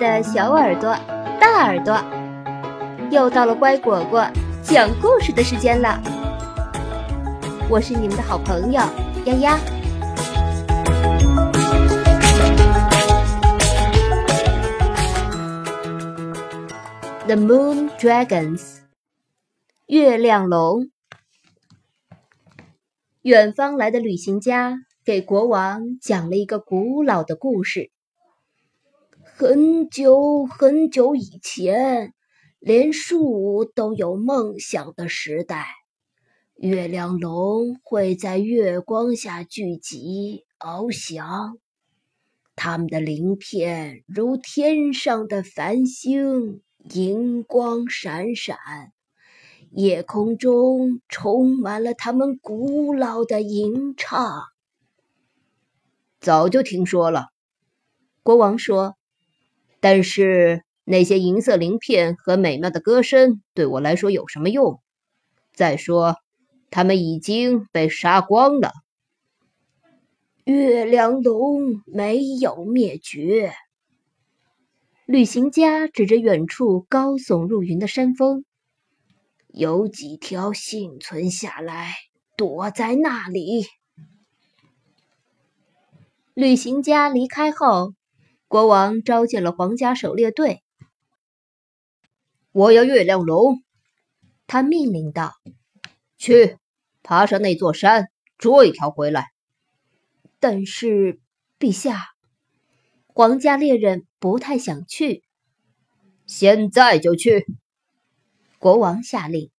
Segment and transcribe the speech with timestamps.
[0.00, 0.96] 的小耳朵、
[1.38, 2.02] 大耳朵，
[3.10, 4.26] 又到了乖果果
[4.62, 6.00] 讲故事的时间了。
[7.68, 8.80] 我是你们的好朋友
[9.26, 9.58] 丫丫。
[17.26, 18.78] The Moon Dragons，
[19.86, 20.88] 月亮龙。
[23.20, 27.90] 远方来的旅行家给国王讲了一个古老的故事。
[29.40, 32.12] 很久很久以前，
[32.58, 35.64] 连树都有梦想的时代，
[36.56, 41.56] 月亮龙会在月光下聚集翱翔，
[42.54, 46.60] 它们的鳞片如天上的繁星，
[46.92, 48.58] 银光闪闪，
[49.70, 54.42] 夜空中充满了它们古老的吟唱。
[56.20, 57.28] 早就听说了，
[58.22, 58.99] 国王说。
[59.80, 64.80] 但是那些银色鳞片和美妙的歌声对我来说有什么用？
[65.54, 66.16] 再说，
[66.70, 68.72] 他们已经被杀光了。
[70.44, 73.52] 月亮龙没有灭绝。
[75.06, 78.44] 旅行家指着远处高耸入云的山峰，
[79.48, 81.94] 有几条幸存下来，
[82.36, 83.64] 躲在那里。
[86.34, 87.94] 旅行家离开后。
[88.50, 90.64] 国王召见了皇家狩猎队。
[92.50, 93.62] 我要月亮龙，
[94.48, 95.34] 他命令道
[96.18, 96.58] ：“去，
[97.04, 99.28] 爬上那座山，捉一条回来。”
[100.40, 101.20] 但是，
[101.60, 102.08] 陛下，
[103.06, 105.22] 皇家猎人不太想去。
[106.26, 107.46] 现在就去！
[108.58, 109.52] 国王下令。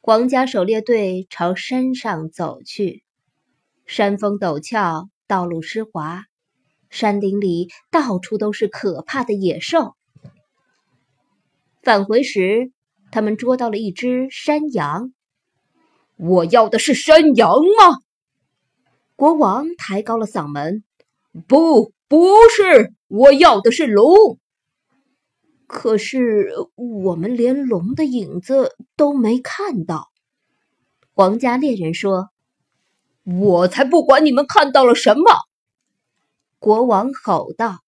[0.00, 3.02] 皇家狩猎队朝山上走去。
[3.84, 6.26] 山峰陡峭，道路湿滑。
[6.92, 9.96] 山林里到处都是可怕的野兽。
[11.82, 12.70] 返回时，
[13.10, 15.14] 他们捉到了一只山羊。
[16.16, 17.96] 我要的是山羊吗？
[19.16, 20.84] 国王抬高了嗓门
[21.48, 24.38] ：“不，不是，我要的是龙。
[25.66, 30.10] 可是我们连龙的影子都没看到。”
[31.14, 32.28] 皇家猎人说
[33.24, 35.24] ：“我才不管你们看到了什么。”
[36.62, 37.80] 国王吼道：“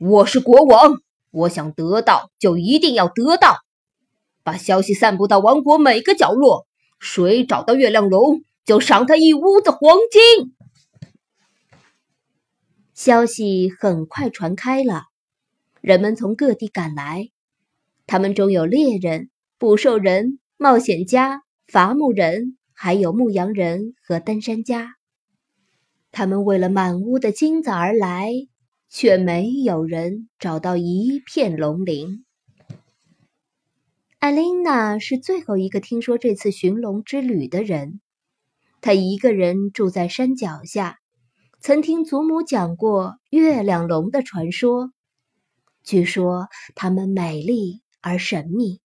[0.00, 0.94] 我是国王，
[1.32, 3.58] 我想得到就一定要得到。
[4.42, 6.66] 把消息散布到王国每个角落，
[6.98, 10.54] 谁找到月亮龙，就赏他一屋子黄金。”
[12.96, 15.02] 消息很快传开了，
[15.82, 17.28] 人们从各地赶来，
[18.06, 19.28] 他们中有猎人、
[19.58, 24.95] 捕兽人、冒险家、伐木人，还有牧羊人和登山家。
[26.16, 28.32] 他们为了满屋的金子而来，
[28.88, 32.24] 却没有人找到一片龙鳞。
[34.18, 38.00] 艾琳娜是最后一个听说这次寻龙之旅的人。
[38.80, 40.96] 她一个人住在山脚下，
[41.60, 44.92] 曾听祖母讲过月亮龙的传说。
[45.84, 48.80] 据说它们美丽而神秘，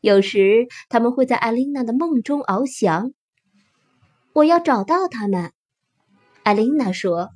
[0.00, 3.12] 有时他们会在艾琳娜的梦中翱翔。
[4.34, 5.50] 我要找到他们。
[6.46, 7.30] 艾琳娜说：“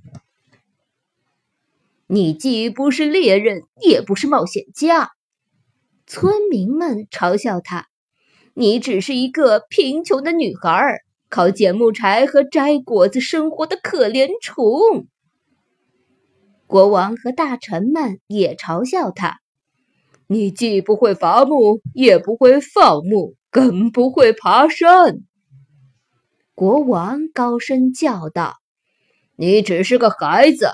[2.07, 5.11] 你既不是猎人，也不是冒险家。”
[6.07, 7.89] 村民们嘲笑她
[8.55, 15.09] ：“你只是一个贫穷的女孩，靠捡木柴和摘果子生活的可怜虫。”
[16.69, 19.41] 国王和大臣们也嘲笑她
[20.29, 25.19] ：“你既不会伐木，也不会放牧，更不会爬山。”
[26.55, 28.60] 国王高声叫道。
[29.41, 30.69] 你只是个孩子，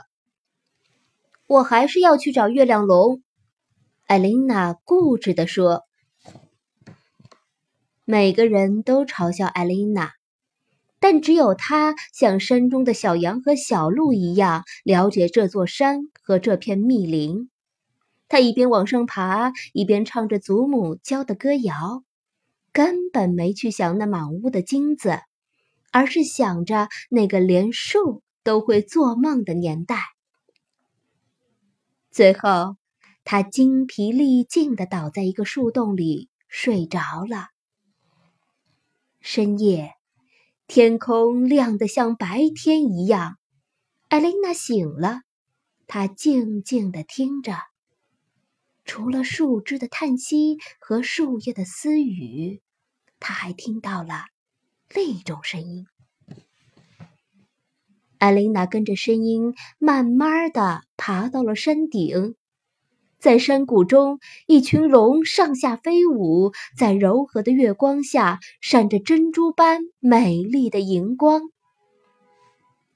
[1.46, 3.22] 我还是要去找月亮龙。”
[4.08, 5.84] 艾琳娜固执地说。
[8.04, 10.14] 每个人都嘲笑艾琳娜，
[10.98, 17.48] 但只有她像山中的小羊和小鹿一样了解这座山和这片密林。
[18.28, 22.02] 她一边往上爬，一边唱着祖母教的歌谣，
[22.72, 25.20] 根本没去想那满屋的金子，
[25.92, 28.24] 而是想着那个连树。
[28.46, 29.98] 都会做梦的年代。
[32.12, 32.76] 最后，
[33.24, 37.48] 他精疲力尽的倒在一个树洞里睡着了。
[39.20, 39.94] 深夜，
[40.68, 43.36] 天空亮得像白天一样。
[44.06, 45.22] 艾琳娜醒了，
[45.88, 47.58] 她静静的听着，
[48.84, 52.62] 除了树枝的叹息和树叶的私语，
[53.18, 54.26] 她还听到了
[54.94, 55.88] 另一种声音。
[58.26, 62.34] 艾琳娜跟着声音，慢慢的爬到了山顶。
[63.20, 64.18] 在山谷中，
[64.48, 71.42] 一群龙上下飞舞，在柔和的月光下闪着珍珠般美丽的荧光。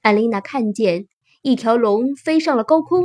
[0.02, 1.06] 艾琳娜看见
[1.42, 3.04] 一条龙飞上了高空，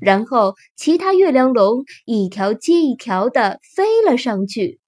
[0.00, 4.80] 然后其他月亮龙一条接一条的飞了上去。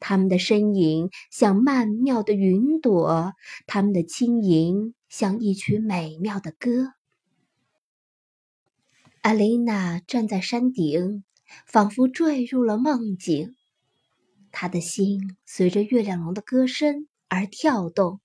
[0.00, 3.32] 它们的身影像曼妙的云朵，
[3.66, 6.92] 它们的轻盈像一曲美妙的歌。
[9.22, 11.24] 阿琳娜站在山顶，
[11.66, 13.56] 仿佛坠入了梦境。
[14.50, 18.20] 她的心随着月亮龙的歌声而跳动，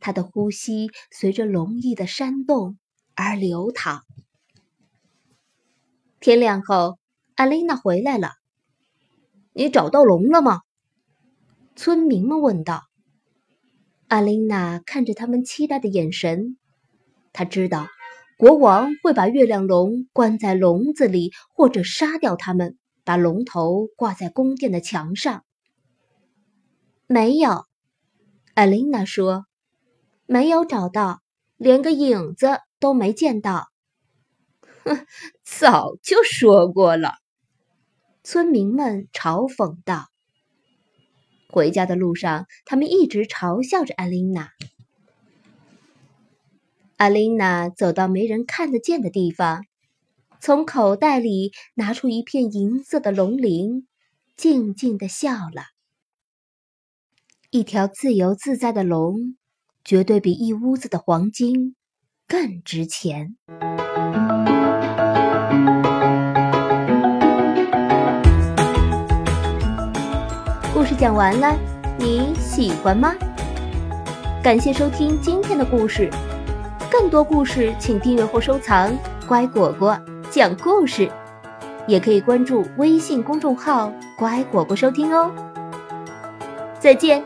[0.00, 2.78] 她的呼吸随着龙翼的扇动
[3.14, 4.04] 而流淌。
[6.20, 6.98] 天亮后，
[7.36, 8.32] 阿琳娜回来了。
[9.52, 10.62] 你找到龙了吗？
[11.76, 12.87] 村民们问道。
[14.08, 16.56] 阿琳娜看着他们期待的眼神，
[17.34, 17.88] 她知道
[18.38, 25.44] 国王会把月亮龙关在笼子里，或者杀掉它们，把龙头挂在宫殿的墙上。
[27.06, 27.66] 没有，
[28.54, 29.44] 阿琳娜说，
[30.24, 31.20] 没有找到，
[31.58, 33.68] 连个影子都没见到。
[34.84, 35.06] 哼，
[35.44, 37.12] 早就说过了，
[38.24, 40.06] 村民们嘲讽道。
[41.48, 44.50] 回家的路上，他们一直嘲笑着阿琳娜。
[46.96, 49.64] 阿琳娜走到没人看得见的地方，
[50.40, 53.86] 从口袋里拿出一片银色的龙鳞，
[54.36, 55.62] 静静的笑了。
[57.50, 59.36] 一条自由自在的龙，
[59.84, 61.76] 绝对比一屋子的黄金
[62.26, 63.36] 更值钱。
[70.98, 71.56] 讲完了，
[71.96, 73.14] 你喜欢吗？
[74.42, 76.10] 感谢收听今天的故事，
[76.90, 78.90] 更多故事请订阅或收藏
[79.28, 79.96] 《乖果果
[80.28, 81.06] 讲故事》，
[81.86, 85.30] 也可以关注微信公众号“乖果果”收听哦。
[86.80, 87.22] 再见。